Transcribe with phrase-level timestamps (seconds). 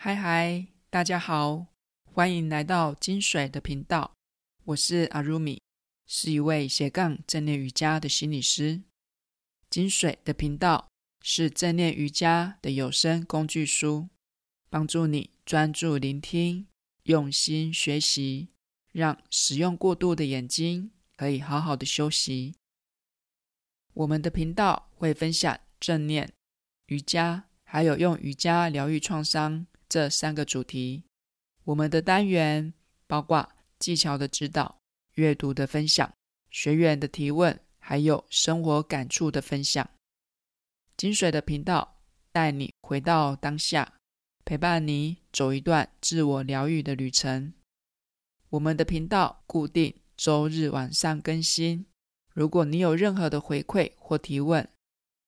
[0.00, 1.66] 嗨嗨，大家好，
[2.04, 4.12] 欢迎来到金水的频道。
[4.66, 5.60] 我是阿如米，
[6.06, 8.82] 是一位斜杠正念瑜伽的心理师。
[9.68, 10.86] 金水的频道
[11.20, 14.08] 是正念瑜伽的有声工具书，
[14.70, 16.68] 帮助你专注聆听、
[17.02, 18.50] 用心学习，
[18.92, 22.54] 让使用过度的眼睛可以好好的休息。
[23.94, 26.32] 我们的频道会分享正念、
[26.86, 29.66] 瑜伽，还有用瑜伽疗愈创伤。
[29.88, 31.02] 这三个主题，
[31.64, 32.72] 我们的单元
[33.06, 34.78] 包括技巧的指导、
[35.14, 36.12] 阅读的分享、
[36.50, 39.88] 学员的提问，还有生活感触的分享。
[40.96, 42.00] 金水的频道
[42.32, 43.94] 带你回到当下，
[44.44, 47.54] 陪伴你走一段自我疗愈的旅程。
[48.50, 51.86] 我们的频道固定周日晚上更新。
[52.34, 54.68] 如果你有任何的回馈或提问，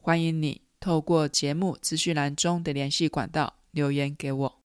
[0.02, 3.59] 欢迎你透过节目资讯栏中的联系管道。
[3.72, 4.56] 留言给我。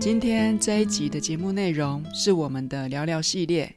[0.00, 3.76] 今天这一集的节目内容是我们的聊聊系列，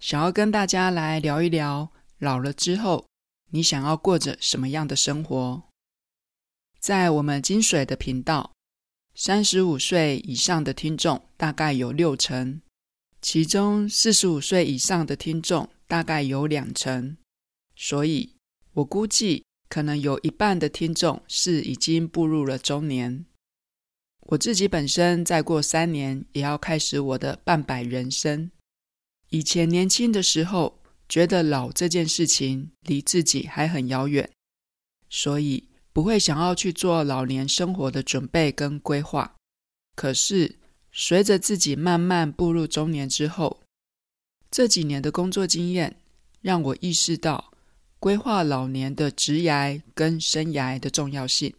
[0.00, 3.06] 想要跟大家来聊一聊老了之后，
[3.50, 5.62] 你想要过着什么样的生活？
[6.78, 8.51] 在我们金水的频道。
[9.14, 12.62] 三十五岁以上的听众大概有六成，
[13.20, 17.18] 其中四十五岁以上的听众大概有两成，
[17.76, 18.36] 所以
[18.72, 23.26] 我估计可能有一半的听众是已经步入了中年。
[24.28, 28.50] 我自己本身再过三年也要开始我的半百人生。
[29.28, 34.30] 以前年轻的时候，觉得老这件事情离自己还很遥远，
[35.10, 35.71] 所以。
[35.92, 39.34] 不会想要去做老年生活的准备跟规划，
[39.94, 40.56] 可是
[40.90, 43.60] 随着自己慢慢步入中年之后，
[44.50, 45.96] 这几年的工作经验
[46.40, 47.52] 让我意识到
[47.98, 51.54] 规划老年的职涯跟生涯的重要性。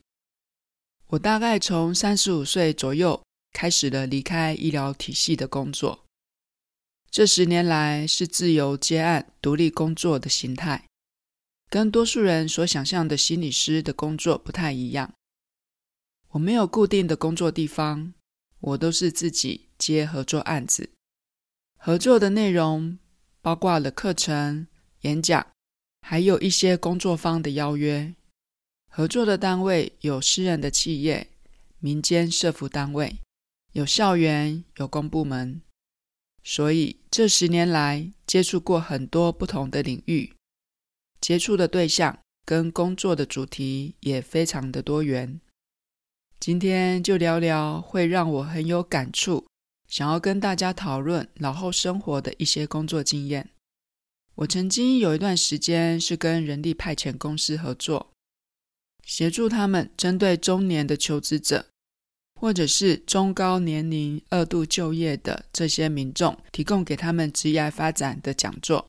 [1.08, 3.22] 我大概从三十五岁左右
[3.52, 6.04] 开始了离开医疗体系的工作，
[7.12, 10.86] 这十年来是自由接案、独立工作的形态。
[11.74, 15.12] 跟多数人所想象的心理师的工作不太一样。
[16.30, 18.14] 我没有固定的工作地方，
[18.60, 20.92] 我都是自己接合作案子。
[21.80, 23.00] 合作的内容
[23.42, 24.68] 包括了课程、
[25.02, 25.48] 演讲，
[26.02, 28.14] 还有一些工作方的邀约。
[28.92, 31.28] 合作的单位有私人的企业、
[31.80, 33.16] 民间社福单位，
[33.72, 35.64] 有校园、有公部门。
[36.44, 40.36] 所以这十年来接触过很多不同的领域。
[41.24, 45.40] 接触的对象跟工作的主题也非常的多元。
[46.38, 49.48] 今天就聊聊会让我很有感触，
[49.88, 53.52] 想要跟大家讨论老后生活的一些工作经验。
[54.36, 58.12] 我曾经有一段时间是跟人力派遣公司合作，
[59.06, 61.68] 协助他们针对中年的求职者，
[62.36, 68.86] 或者是中高年龄二度就业的这些民众，提供给他们职业发展的讲座。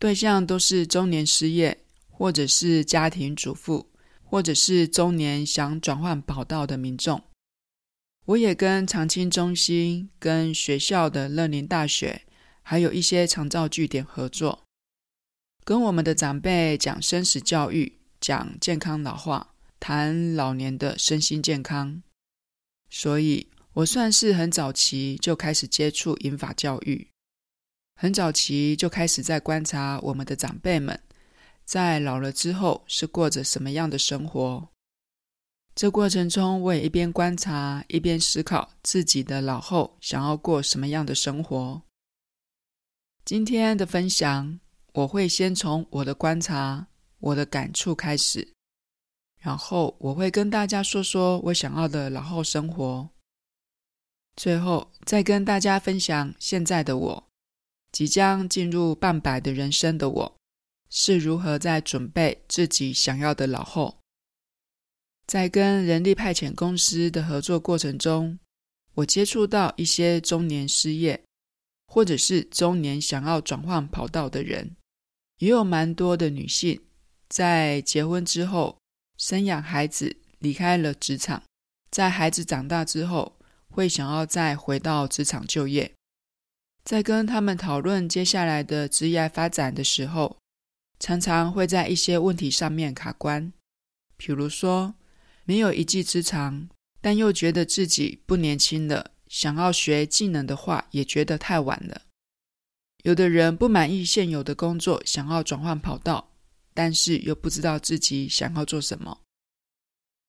[0.00, 3.90] 对象都是中年失业，或者是家庭主妇，
[4.24, 7.22] 或者是中年想转换跑道的民众。
[8.24, 12.22] 我也跟长青中心、跟学校的乐龄大学，
[12.62, 14.64] 还有一些长照据点合作，
[15.64, 22.02] 跟我们的长辈讲生死教育，讲健康老化，谈老年的身心健康。
[22.88, 27.08] 所以我算是很早期就开始接触银发教育。
[28.02, 30.98] 很早期就开始在观察我们的长辈们
[31.66, 34.66] 在老了之后是过着什么样的生活。
[35.74, 41.82] 这过程中，我也一边观察，一边思考自己的老后想要过什么样的生活。
[43.26, 44.58] 今天的分享，
[44.94, 46.86] 我会先从我的观察、
[47.18, 48.54] 我的感触开始，
[49.36, 53.10] 然后我会跟大家说说我想要的老后生活，
[54.36, 57.29] 最后再跟大家分享现在的我。
[57.92, 60.36] 即将进入半百的人生的我，
[60.88, 63.98] 是如何在准备自己想要的老后？
[65.26, 68.38] 在跟人力派遣公司的合作过程中，
[68.94, 71.22] 我接触到一些中年失业，
[71.86, 74.76] 或者是中年想要转换跑道的人，
[75.38, 76.80] 也有蛮多的女性
[77.28, 78.78] 在结婚之后
[79.16, 81.42] 生养孩子，离开了职场，
[81.90, 83.36] 在孩子长大之后，
[83.68, 85.92] 会想要再回到职场就业。
[86.84, 90.38] 在跟他们讨论接下来的职业发展的时候，
[90.98, 93.52] 常常会在一些问题上面卡关，
[94.16, 94.94] 比如说
[95.44, 96.68] 没有一技之长，
[97.00, 102.02] 但又觉得自己不年轻了，想要学技能的话，也觉得太晚了。
[103.04, 106.32] 有的人不满意现有的工作，想要转换跑道，
[106.74, 109.20] 但是又不知道自己想要做什么。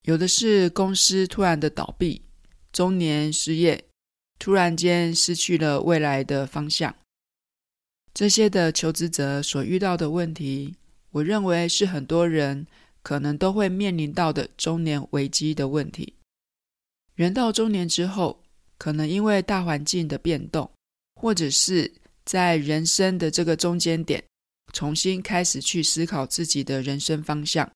[0.04, 2.24] 有的是公司突然的倒闭，
[2.72, 3.84] 中年失业，
[4.42, 6.96] 突然间失去了未来的方向。
[8.12, 10.74] 这些的求职者所遇到的问题，
[11.12, 12.66] 我认为是很多人
[13.04, 16.16] 可能都会面临到的中年危机的问题。
[17.14, 18.42] 人到中年之后，
[18.80, 20.72] 可能因为大环境的变动，
[21.14, 21.94] 或者是
[22.26, 24.24] 在人生的这个中间点，
[24.74, 27.70] 重新开始去思考自己的人生方向。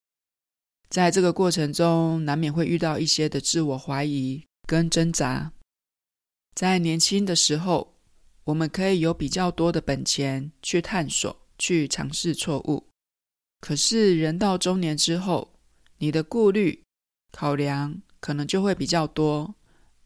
[0.90, 5.52] 在这个过程中，难免会遇到一些的自我怀疑跟挣扎。
[6.56, 7.98] 在年轻的时候，
[8.46, 12.88] 我们可以有比较多的本钱去探索、去尝试错误。
[13.60, 15.60] 可是人到中年之后，
[15.98, 16.82] 你的顾虑、
[17.32, 19.54] 考量可能就会比较多，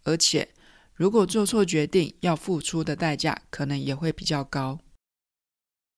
[0.04, 0.50] 而且
[0.96, 4.80] 如果做错决定，要付出的代价可能也会比较高。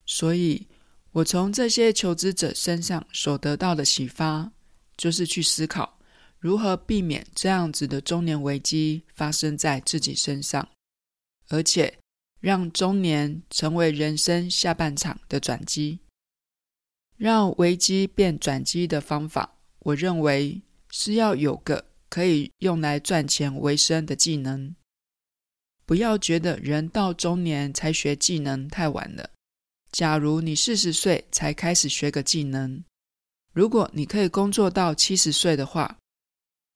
[0.05, 0.67] 所以，
[1.11, 4.51] 我从这些求职者身上所得到的启发，
[4.97, 5.97] 就是去思考
[6.41, 10.67] 如何避免这样子的中年危机发生在自己身上，
[11.49, 11.99] 而且
[12.39, 15.99] 让中年成为人生下半场的转机。
[17.15, 20.59] 让危机变转机的方法，我认为
[20.89, 24.75] 是要有个可以用来赚钱为生的技能。
[25.85, 29.29] 不要觉得人到中年才学技能太晚了。
[29.91, 32.83] 假如你四十岁才开始学个技能，
[33.53, 35.99] 如果你可以工作到七十岁的话，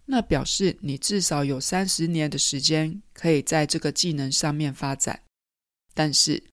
[0.06, 5.24] 那表示你至少有三十年的时间可以在这个技能上面发展。
[5.94, 6.44] 但是，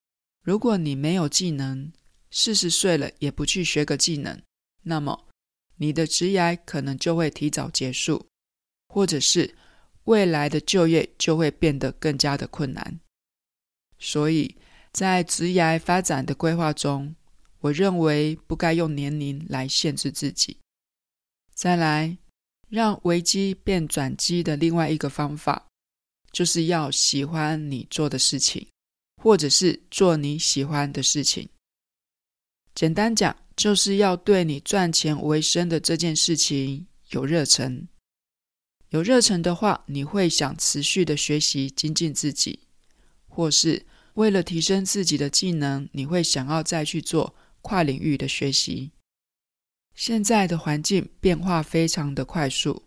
[0.43, 1.93] 如果你没有技能，
[2.31, 4.41] 四十岁了也不去学个技能，
[4.83, 5.29] 那么
[5.77, 8.27] 你的职涯可能就会提早结束，
[8.89, 9.55] 或者是
[10.05, 13.01] 未来的就业就会变得更加的困难。
[13.99, 14.57] 所以
[14.93, 17.15] 在职涯发展的规划中，
[17.61, 20.57] 我认为不该用年龄来限制自己。
[21.55, 22.17] 再来，
[22.73, 25.69] 让危机变转机的另外一个方法，
[26.33, 28.67] 就是要喜欢你做的事情，
[29.23, 31.47] 或者是做你喜欢的事情。
[32.75, 37.87] 简单讲，就是要对你赚钱为生的这件事情有热忱。
[38.89, 42.61] 有热忱的话，你会想持续的学习精进自己，
[43.29, 43.85] 或是
[44.15, 47.35] 为了提升自己的技能，你会想要再去做。
[47.65, 48.91] 跨领域的学习，
[49.95, 52.83] 现在的环境变化非常的快速，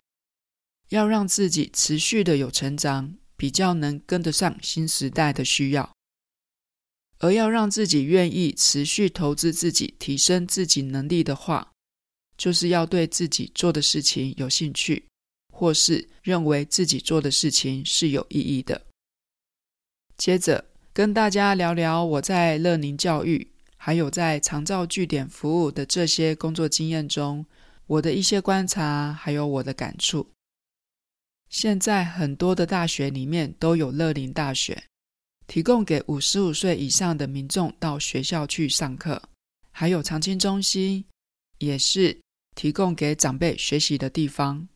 [0.90, 5.92] 要让自己持续的有成长，比较能跟得上新时代的需要。
[7.20, 11.72] 而要让自己愿意持续投资自己，提升自己能力的话，
[12.38, 15.06] 就是要对自己做的事情有兴趣，
[15.54, 18.86] 或是认为自己做的事情是有意义的。
[20.18, 23.55] 接着跟大家聊聊我在乐宁教育。
[23.86, 27.46] 还有在长照据点服务的这些工作经验中，
[27.86, 30.28] 我的一些观察，还有我的感触。
[31.52, 34.86] 现在很多的大学里面都有乐龄大学，
[35.46, 39.22] 提供给五十五岁以上的民众到学校去上课，
[39.70, 41.06] 还有长青中心，
[41.60, 42.20] 也是
[42.56, 44.68] 提供给长辈学习的地方。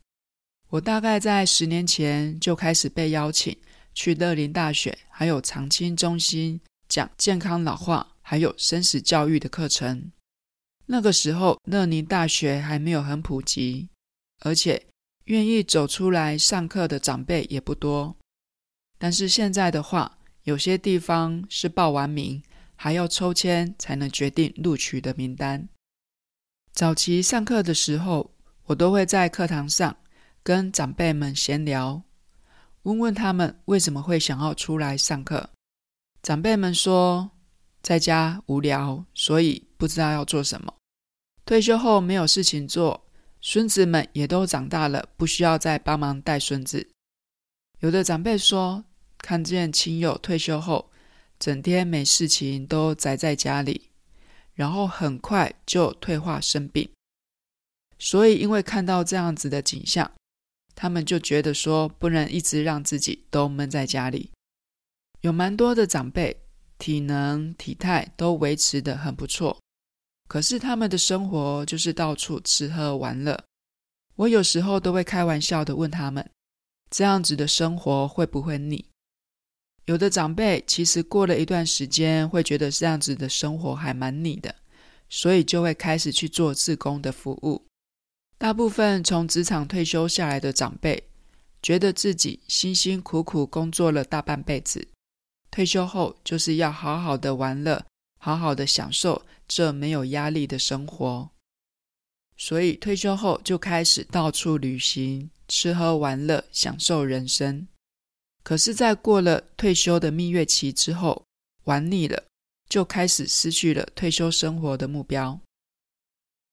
[0.68, 3.58] 我大概在十年前就开始被邀请
[3.92, 8.06] 去乐龄大学，还有长青中心讲健康老化。
[8.30, 10.12] 还有生死教育的课程，
[10.86, 13.88] 那个时候乐龄大学还没有很普及，
[14.42, 14.86] 而且
[15.24, 18.16] 愿意走出来上课的长辈也不多。
[18.96, 22.40] 但是现在的话，有些地方是报完名
[22.76, 25.68] 还要抽签才能决定录取的名单。
[26.72, 28.30] 早期上课的时候，
[28.66, 29.96] 我都会在课堂上
[30.44, 32.00] 跟长辈们闲聊，
[32.84, 35.50] 问问他们为什么会想要出来上课。
[36.22, 37.32] 长辈们说，
[37.82, 40.74] 在家无聊，所以不知道要做什么。
[41.46, 43.06] 退休后没有事情做，
[43.40, 46.88] 孙子们也都长大了，不需要再帮忙带孙子。
[47.80, 48.84] 有的长辈说，
[49.18, 50.90] 看见亲友退休后，
[51.38, 53.88] 整天没事情，都宅在家里，
[54.54, 56.88] 然后很快就退化生病。
[57.98, 60.10] 所以，因为看到这样子的景象，
[60.74, 64.30] 他们就觉得说，不能一直让自己都闷在家里。
[65.22, 66.42] 有蛮多的长辈。
[66.80, 69.56] 体能、体态都维持得很不错，
[70.26, 73.44] 可是他们的生活就是到处吃喝玩乐。
[74.16, 76.28] 我有时候都会开玩笑地问他们：
[76.90, 78.86] 这样子的生活会不会腻？
[79.84, 84.54] 有的长辈其实过了一段时间，会觉得这样子的生活还蛮腻的，
[85.08, 87.66] 所以就会开始去做志工的服务。
[88.38, 91.02] 大部分从职场退休下来的长辈，
[91.62, 94.88] 觉得自己辛辛苦苦工作了大半辈子，
[95.50, 97.84] 退休后就是要好好的玩乐，
[98.18, 101.30] 好好的享受这没有压力的生活。
[102.36, 107.68] 所以退休后就开始到处旅行，吃喝玩乐，享受人生。
[108.42, 111.24] 可是，在过了退休的蜜月期之后，
[111.64, 112.24] 玩腻了，
[112.70, 115.38] 就开始失去了退休生活的目标。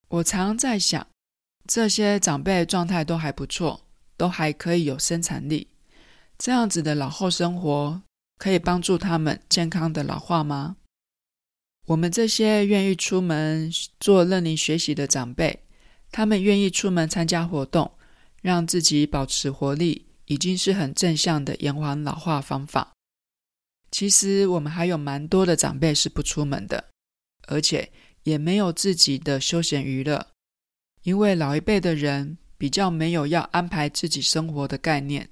[0.10, 1.08] 我常在想，
[1.66, 3.86] 这些长辈状态都还不错，
[4.18, 5.68] 都还可以有生产力，
[6.38, 8.02] 这样子的老后生活
[8.38, 10.78] 可以帮助他们健康的老化吗？
[11.88, 15.64] 我们这些愿意出门做认领学习的长辈，
[16.12, 17.92] 他们愿意出门参加活动，
[18.42, 20.08] 让自己保持活力。
[20.30, 22.92] 已经是很正向的延缓老化方法。
[23.92, 26.84] 其实我们还有蛮多的长辈是不出门的，
[27.48, 27.90] 而且
[28.24, 30.28] 也没有自己的休闲娱乐，
[31.04, 35.30] 因为老一辈的人比较没有要安排自己生活的概念。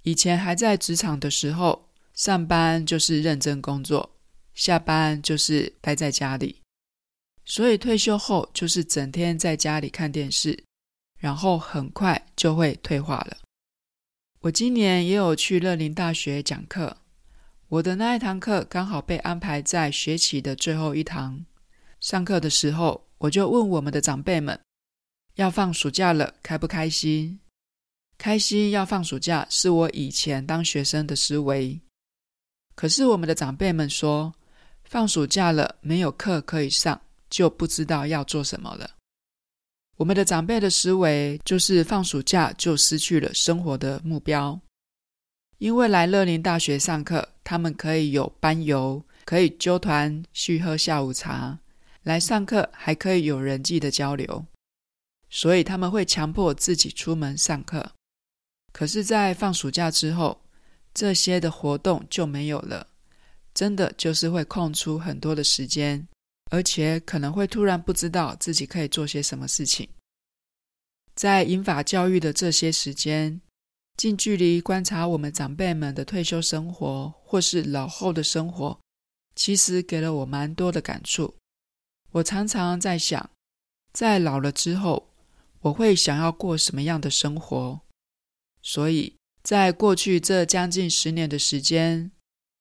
[0.00, 4.10] 以前还在职场的时候，上班就是认真工作，
[4.54, 6.60] 下班就是待在家里，
[7.44, 10.62] 所以退休后就是整天在家里看电视，
[11.18, 13.38] 然后很快就会退化了。
[14.40, 16.96] 我今年也有去乐龄大学讲课，
[17.68, 21.44] 我的那一堂课刚好被安排在学期的最后一堂。
[22.00, 24.60] 上课的时候，我就问我们的长辈们：
[25.36, 27.38] 要放暑假了，开不开心？
[28.18, 31.80] 开心要放暑假，是我以前当学生的思维。
[32.74, 34.34] 可是我们的长辈们说，
[34.84, 37.00] 放暑假了，没有课可以上，
[37.30, 38.90] 就不知道要做什么了。
[39.96, 44.58] 我们的长辈的思维就是放暑假就失去了生活的目标，
[45.58, 51.58] 因为来乐林大学上课，他们可以有班游，可以揪团去喝下午茶，
[52.02, 54.44] 来上课还可以有人际的交流，
[55.30, 57.92] 所以他们会强迫自己出门上课。
[58.72, 60.41] 可是，在放暑假之后，
[60.94, 62.86] 这些的活动就没有了，
[63.54, 66.06] 真的就是会空出很多的时间。
[66.50, 69.88] 而且可能会突然不知道自己可以做些什么事情。
[71.14, 73.40] 在银发教育的这些时间，
[73.96, 78.78] 近距离观察我们长辈们的退休生活或是老后的生活，
[79.34, 81.34] 其实给了我蛮多的感触。
[82.10, 83.30] 我常常在想，
[83.94, 85.08] 在老了之后，
[85.60, 87.80] 我会想要过什么样的生活？
[88.60, 92.12] 所以在过去这将近十年的时间，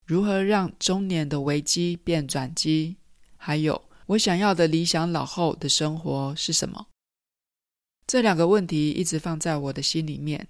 [0.05, 2.97] 如何让中年的危机变转机？
[3.38, 6.88] 还有，我想要的理想老后的生活是什么？
[8.07, 10.47] 这两个问题一直放在我的心里面。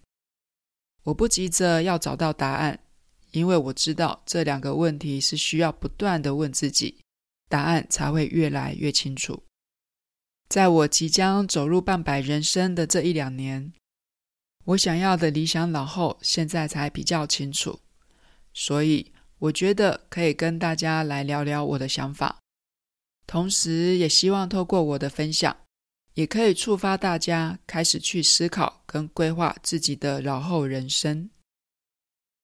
[1.03, 2.79] 我不急着要找到答案，
[3.31, 6.99] 因为我知道这两个问题是需要不断的问自己，
[7.49, 9.43] 答案才会越来越清楚。
[10.47, 13.73] 在我即将走入半百人生的这一两年，
[14.65, 17.79] 我想要的理想老后现在才比较清楚，
[18.53, 22.37] 所以我觉得可以跟大家来聊聊我的想法。
[23.25, 25.55] 同时，也希望透过我的分享，
[26.13, 31.29] 也可以触发大家开始去思考跟规划自己的老后人生。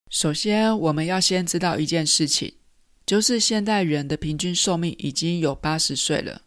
[0.09, 2.55] 首先，我们要先知道一件事情，
[3.05, 6.41] 就是现代人的平均寿命已经有八十岁了。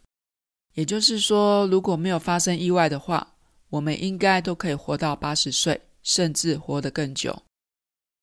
[0.73, 3.30] 也就是说，如果没有发生意外的话，
[3.71, 7.41] 我们应该都可以活到八十岁，甚至活得更久。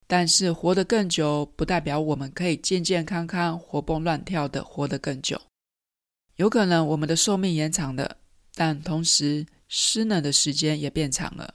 [0.06, 5.38] 但是，活得更久不代表我们可以健健康康、活蹦乱跳的活得更久。
[6.36, 8.16] 有可能我们的寿命延长了，
[8.54, 11.54] 但同时失能的时间也变长了。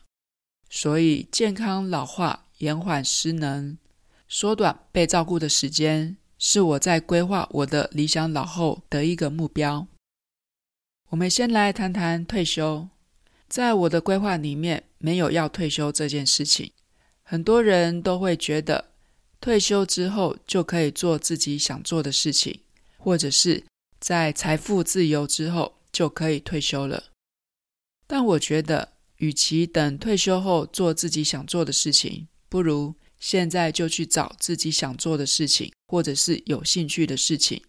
[0.69, 3.77] 所以健康老化、延缓失能、
[4.27, 9.87] 缩短被照顾的时间，是我在规划我的理想老后的一个目标。
[11.09, 12.89] 我们先来谈谈退休。
[13.53, 16.71] 在我的规划里面，没有要退休这件事情。
[17.21, 18.89] 很多人都会觉得，
[19.39, 22.61] 退休之后就可以做自己想做的事情，
[22.97, 23.63] 或者是。
[23.99, 27.11] 在财富自由之后就可以退休了，
[28.07, 37.63] 但我觉得，与其等退休后做自己想做的事情，不如现在就去找自己想做的事情，或者是有兴趣的事情，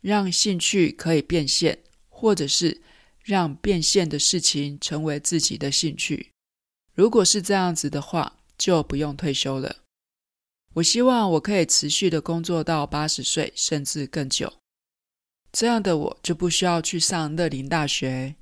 [0.00, 2.80] 让兴趣可以变现，或者是
[3.22, 6.30] 让变现的事情成为自己的兴趣。
[6.94, 9.76] 如果是这样子的话，就不用退休了。
[10.74, 14.52] 我希望我可以持续的工作到八十岁，甚至更久。
[15.52, 18.36] 这样的我就不需要去上乐龄大学，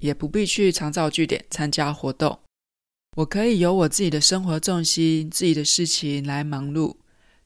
[0.00, 2.40] 也不必去长照据点参加活动。
[3.16, 6.96] 我可以有我自己的生活重心，自己的事情来忙碌，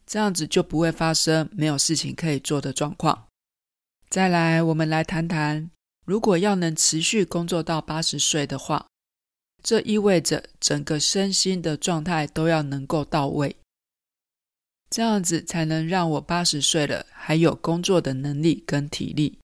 [0.07, 3.27] 这样子就不会发生没有事情可以做的状况。
[4.09, 5.71] 再来，我们来谈谈，
[6.11, 8.85] 如果要能持续工作到八十岁的话，
[9.63, 13.55] 这意味着整个身心的状态都要能够到位，
[14.91, 19.39] 这样子才能让我八十岁了还有工作的能力跟体力。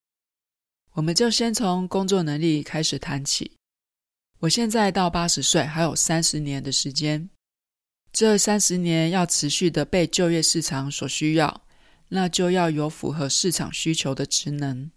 [0.95, 3.53] 我们就先从工作能力开始谈起。
[4.41, 7.31] 我现在到八十岁还有三十年的时间，
[8.13, 11.63] 这三十年要持续的被就业市场所需要，
[12.09, 14.91] 那就要有符合市场需求的职能。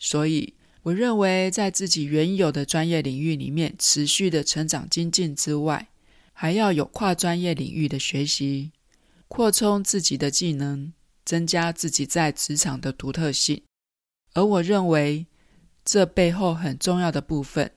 [0.00, 0.54] 所以，
[0.86, 5.88] 我认为在自己原有的专业领域里面持续的成长精进之外，
[6.32, 8.70] 还要有跨专业领域的学习，
[9.26, 10.92] 扩充自己的技能，
[11.24, 13.64] 增加自己在职场的独特性。
[14.34, 15.26] 而我认为，
[15.84, 17.72] 这背后很重要的部分，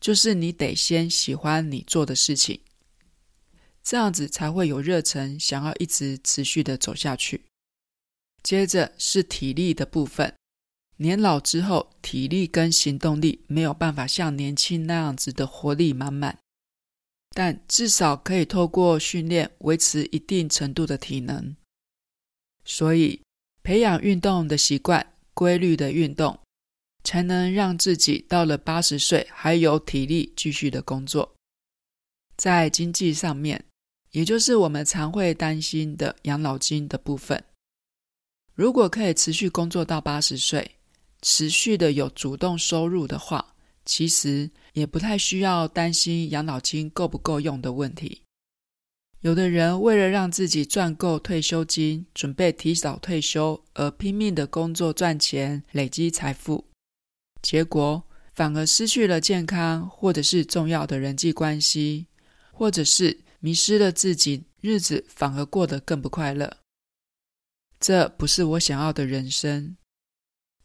[0.00, 2.62] 就是你得先喜欢你做的事情，
[3.82, 7.42] 这样子才会有热忱，想要一直持续的走下去。
[8.42, 10.32] 接着是体力的部分，
[11.00, 16.38] 年老之后，体力跟行动力没有办法像年轻那样子的活力满满，
[17.30, 21.56] 但至少可以透过训练维持一定程度的体能。
[22.64, 23.22] 所以，
[23.62, 26.38] 培养运动的习惯，规律的运动。
[27.02, 31.34] 才能让自己到了八十岁还有体力继续的工作。
[32.36, 33.64] 在经济上面，
[34.10, 37.42] 也就是我们常会担心的养老金的部分，
[38.54, 40.76] 如果可以持续工作到八十岁，
[41.22, 48.22] 持续的有主动收入的话，其实也不太需要担心养老金够不够用的问题。
[49.20, 56.64] 有的人为了让自己赚够退休金，准备提早退休而拼命的工作赚钱，累积财富。
[57.42, 62.06] 结果反而失去了健康，或者是重要的人际关系，
[62.50, 66.56] 或者是迷失了自己，日子反而过得更不快乐。
[67.78, 69.76] 这不是我想要的人生，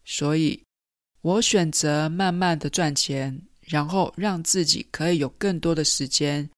[0.05, 0.63] 所以
[1.21, 6.49] 我选择慢慢的赚钱，然后让自己可以有更多的时间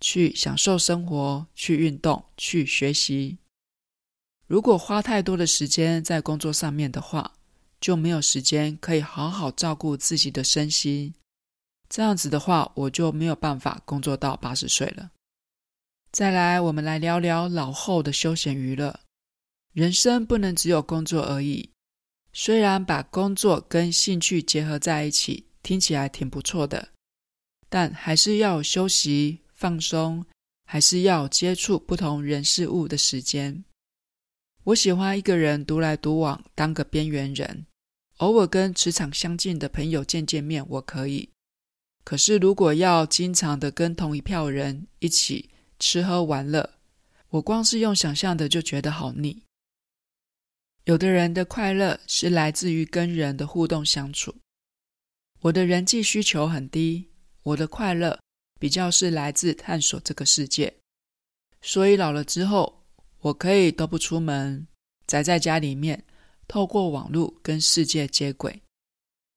[0.00, 3.38] 去享受生活、去运动、去学习。
[4.46, 7.32] 如果花太多的时间在工作上面的话，
[7.80, 11.14] 就没有时间可以好好照顾自己的身心，
[11.88, 15.10] 这样子的话，我就没有办法工作到八十岁了。
[16.12, 19.00] 再来，我们来聊聊老后的休闲娱乐。
[19.72, 21.70] 人生不能只有工作而已，
[22.42, 26.88] 虽然把工作跟兴趣结合在一起，听起来挺不错的，
[27.68, 30.24] 但还是要休息放松，
[30.64, 33.62] 还是要接触不同人事物的时间。
[34.64, 37.66] 我喜欢一个人独来独往，当个边缘人。
[38.16, 41.28] 偶尔跟磁场相近的朋友见见面，我可以。
[42.04, 46.70] 可是如果要经常的跟同一票人一起吃喝玩乐，
[47.28, 49.42] 我光是用想象的就觉得好腻。
[50.90, 54.34] 有的人的快乐是来自于跟人的互动相处，
[55.38, 57.08] 我的人际需求很低，
[57.44, 58.18] 我的快乐
[58.58, 60.74] 比较是来自探索这个世界。
[61.62, 62.82] 所以老了之后，
[63.20, 64.66] 我可以都不出门，
[65.06, 66.04] 宅在家里面。
[66.48, 68.60] 透过网络跟世界接轨，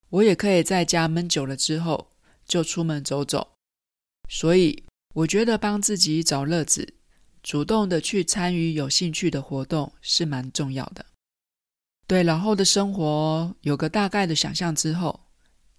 [0.10, 2.10] 我也可以在家闷久了之后
[2.48, 3.54] 就出门走走。
[4.28, 6.96] 所以我觉得帮自己找乐子，
[7.44, 11.06] 主动的去参与有兴趣的活动是蛮重要的。
[12.13, 15.19] 对老后的生活有个大概的想象之后，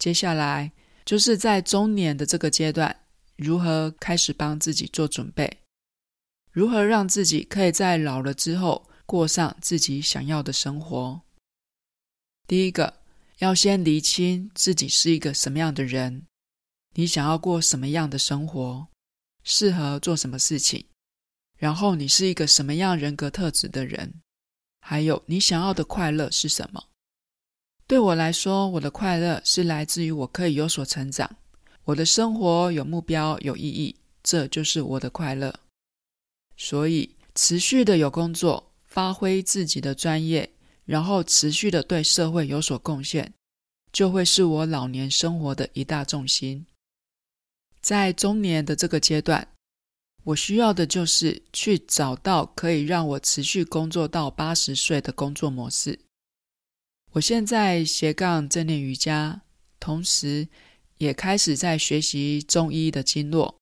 [0.01, 0.73] 接下来
[1.05, 3.05] 就是在中年的这个阶段，
[3.37, 5.61] 如何开始帮自己做准备，
[6.51, 11.20] 如何让自己可以在老了之后过上自己想要的生活。
[12.49, 12.92] 第一个，
[13.38, 16.27] 要先厘清自己是一个什么样的人，
[16.94, 18.88] 你想要过什么样的生活，
[19.44, 20.85] 适合做什么事情，
[21.57, 24.14] 然后你是一个什么样人格特质的人，
[24.87, 26.85] 还有你想要的快乐是什么？
[27.87, 31.37] 对我来说，我的快乐是来自于我可以有所成长，
[31.85, 35.59] 我的生活有目标、有意义，这就是我的快乐。
[36.59, 40.51] 所以，持续的有工作，发挥自己的专业。
[40.85, 43.33] 然后持续的对社会有所贡献，
[43.90, 46.66] 就会是我老年生活的一大重心。
[47.81, 49.49] 在中年的这个阶段，
[50.25, 55.99] 我需要的就是去找到可以让我持续工作到八十岁的工作模式。
[57.13, 59.43] 我现在斜杠正念瑜伽，
[59.79, 60.49] 同时
[60.99, 63.59] 也开始在学习中医的经络、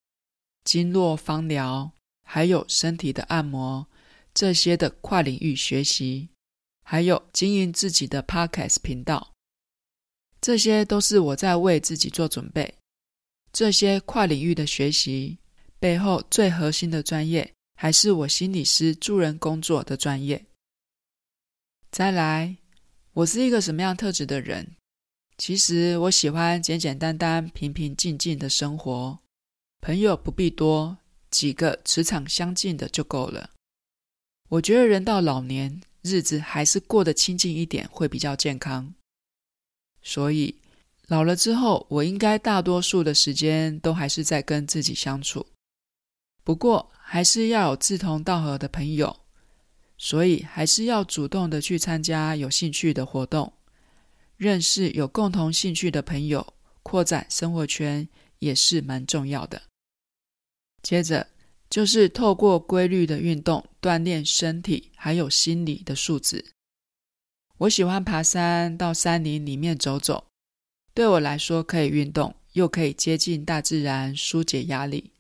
[0.65, 1.91] 经络芳疗，
[2.23, 3.87] 还有身体的按摩
[4.33, 6.29] 这些的跨领域学习。
[6.85, 9.33] 还有经营自己的 Podcast 频道，
[10.41, 12.75] 这些都是我在为自己做准备。
[13.53, 15.39] 这些跨领域的学习
[15.83, 20.47] 背后最核心的专业，还是我心理师助人工作的专业。
[21.91, 22.57] 再来，
[23.15, 24.77] 我是一个什么样特质的人？
[25.39, 29.19] 其实我喜欢简简单单、平平静静的生活。
[29.81, 30.97] 朋友不必多，
[31.33, 33.51] 几个磁场相近的就够了。
[34.51, 38.95] 我觉得人到老年，日子还是过得清静一点会比较健康。
[40.01, 40.55] 所以
[41.09, 45.45] 老了之后，我应该大多数的时间都还是在跟自己相处。
[46.45, 49.21] 不过还是要有志同道合的朋友，
[49.97, 53.53] 所以还是要主动的去参加有兴趣的活动，
[54.37, 58.09] 认识有共同兴趣的朋友，扩展生活圈
[58.41, 59.63] 也是蛮重要的。
[60.83, 61.29] 接着
[61.71, 66.45] 就是透过规律的运动锻炼身体，还有心理的素质。
[67.59, 70.27] 我喜欢爬山，到山林里面走走，
[70.93, 75.13] 对我来说可以运动，又可以接近大自然，纾解压力。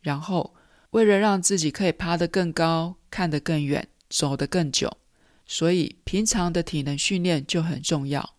[0.00, 0.54] 然后
[0.94, 4.96] 为了让自己可以爬得更高，看得更远，走得更久，
[5.44, 8.36] 所以平常的体能训练就很重要。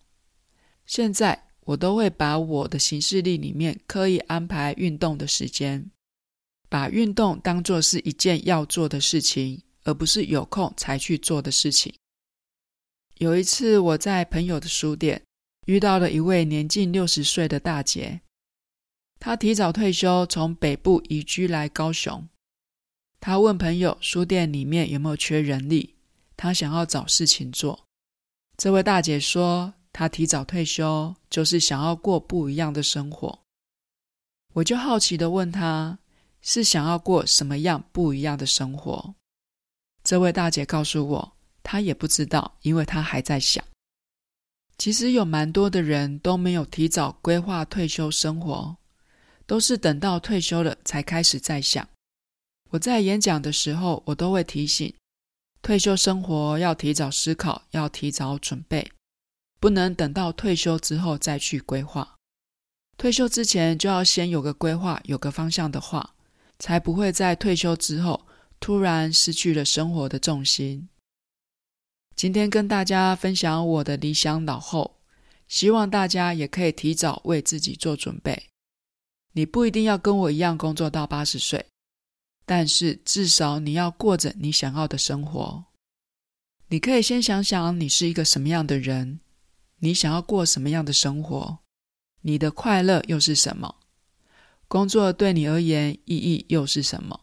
[0.86, 5.92] 现在我都会把我的行事历里面刻意安排运动的时间。
[6.70, 11.94] 把运动当作是一件要做的事情，而不是有空才去做的事情。
[13.18, 15.22] 有一次，我在朋友的书店
[15.68, 18.22] 遇到了一位年近六十岁的大姐，
[19.20, 22.26] 她提早退休，从北部移居来高雄。
[23.26, 25.96] 他问朋友书店里面有没有缺人力，
[26.38, 27.88] 他想要找事情做。
[28.56, 33.40] 这位大姐说，她提早退休就是想要过不一样的生活。
[34.54, 35.98] 我就好奇的问她。
[36.44, 39.16] 是想要过什么样不一样的生活？
[40.04, 43.66] 这位大姐告诉我，她也不知道，因为她还在想。
[44.78, 48.78] 其实有蛮多的人都没有提早规划退休生活，
[49.48, 51.90] 都是等到退休了才开始在想。
[52.72, 54.94] 我在演讲的时候，我都会提醒，
[55.62, 58.92] 退休生活要提早思考，要提早准备，
[59.60, 62.16] 不能等到退休之后再去规划。
[62.98, 66.12] 退休之前就要先有个规划，有个方向的话。
[66.58, 68.26] 才不会在退休之后
[68.62, 70.88] 突然失去了生活的重心。
[72.16, 75.02] 今天跟大家分享我的理想老后，
[75.50, 78.48] 希望大家也可以提早为自己做准备。
[79.34, 81.66] 你不一定要跟我一样工作到八十岁，
[82.46, 85.66] 但是至少你要过着你想要的生活。
[86.68, 89.20] 你可以先想想你是一个什么样的人，
[89.80, 91.60] 你想要过什么样的生活，
[92.22, 93.76] 你的快乐又是什么？
[94.68, 97.22] 工作对你而言意义又是什么？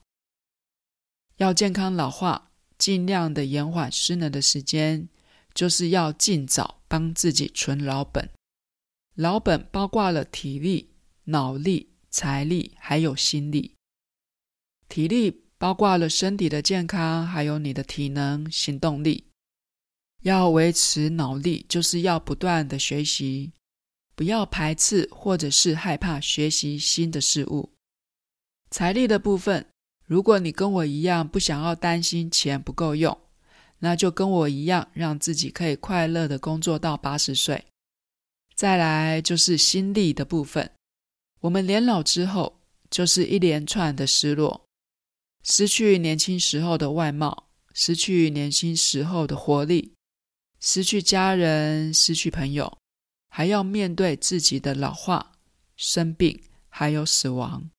[1.38, 5.08] 要健康老化，尽量的延缓失能的时间，
[5.52, 8.30] 就是要尽早帮自己存老本。
[9.16, 10.90] 老本包括了体力、
[11.24, 13.74] 脑力、财力，还有心力。
[14.92, 19.24] 体力包括了身体的健康，还有你的体能、行动力。
[20.20, 23.50] 要维持脑力，就是要不断的学习。
[24.14, 27.70] 不要排斥或者是害怕学习新的事物。
[28.70, 29.64] 财力的部分，
[30.04, 33.18] 如果你跟我一样不想要担心钱不够用，
[33.78, 37.64] 那就跟我一样，让自己可以快乐的工作到八十岁。
[38.54, 40.70] 再来就是心力的部分，
[41.40, 44.62] 我们年老之后，就是一连串的失落，
[45.42, 49.94] 失去年轻时候的外貌，失去年轻时候的活力，
[50.60, 52.78] 失去家人，失去朋友。
[53.34, 55.32] 还要面对自己的老化、
[55.74, 57.70] 生病，还有死亡，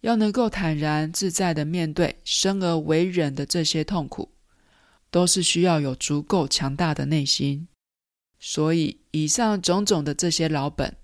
[0.00, 4.32] 要能够坦然自在的面对生而为人的这些痛苦，
[5.12, 7.68] 都是需要有足够强大的内心。
[8.40, 10.96] 所以，以上种种的这些老本，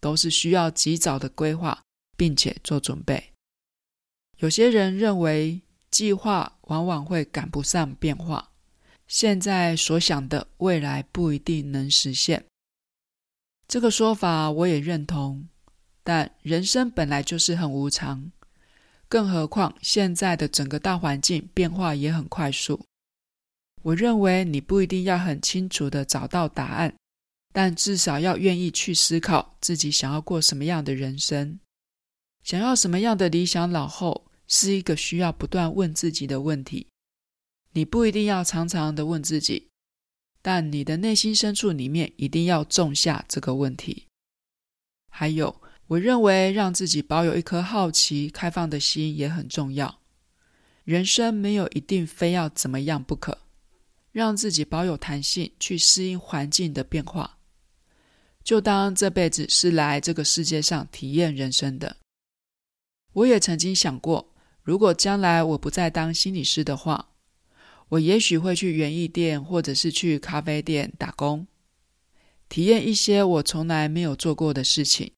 [0.00, 1.82] 都是需要及早的规划，
[2.16, 3.32] 并且做准备。
[4.38, 8.50] 有些人认为，计划往往会赶不上变化，
[9.08, 12.44] 现在所想的，未来不一定能实现。
[13.66, 15.48] 这个说法我也认同，
[16.04, 18.30] 但人生本来就是很无常，
[19.08, 22.84] 更何况现在的整个大环境变化也很快速。
[23.82, 26.94] 我认为你不一定要很清楚的找到答案，
[27.52, 31.58] 但至少要愿意去思考自己想要过什么样的人生，
[32.46, 36.86] 想要什么样的理想老后，是一个需要不断问自己的问题。
[37.72, 39.66] 你不一定要常常的问自己。
[40.40, 44.04] 但你的内心深处里面一定要种下这个问题。
[45.10, 49.98] 还有，我认为让自己保有一颗好奇、开放的心也很重要。
[50.84, 53.36] 人生没有一定非要怎么样不可，
[54.12, 57.38] 让自己保有弹性，去适应环境的变化。
[58.44, 61.96] 就当这辈子是来这个世界上体验人生的。
[63.16, 67.12] 我也曾经想过，如果将来我不再当心理师的话。
[67.90, 71.46] 我也许会去园艺店，或者是去咖啡店打工，
[72.48, 75.12] 体验一些我从来没有做过的事情。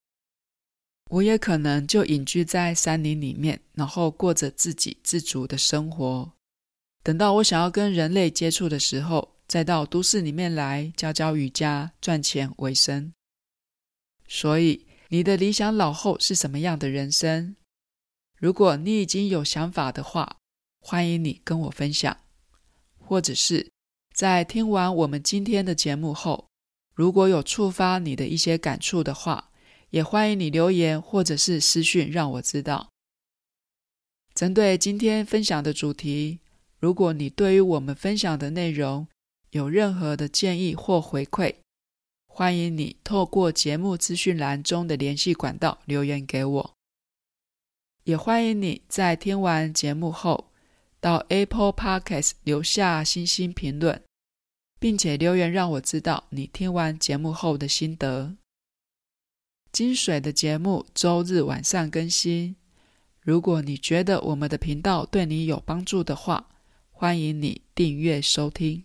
[1.11, 6.31] 我也可能就隐居在山林里面，然后过着自给自足的生活。
[7.03, 13.13] 等到我想要跟人类接触的时候，再到都市里面来教教瑜伽，赚钱为生。
[14.29, 17.57] 所以，你的理想老后是什么样的人生？
[18.39, 20.37] 如果你已经有想法的话，
[20.81, 22.17] 欢迎你跟我分享，
[22.97, 23.73] 或者是
[24.15, 26.47] 在听完我们今天的节目后，
[26.95, 29.51] 如果有触发你的一些感触的话，
[29.91, 32.89] 也欢迎你留言或者是私讯让我知道。
[34.35, 36.39] 针对今天分享的主题，
[36.79, 39.09] 如果你对于我们分享的内容
[39.51, 41.57] 有任何的建议或回馈，
[42.29, 46.78] 欢迎你透过节目资讯栏中的联系管道留言给我。
[48.09, 50.51] 也欢迎你在听完节目后，
[50.99, 54.03] 到 Apple Podcast 留下星星评论，
[54.81, 58.35] 并且留言让我知道你听完节目后的心得。
[59.71, 62.57] 金水的节目周日晚上更新。
[63.21, 66.49] 如果你觉得我们的频道对你有帮助的话，
[66.91, 68.85] 欢迎你订阅收听。